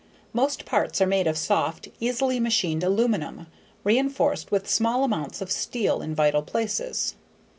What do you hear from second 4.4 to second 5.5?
with small amounts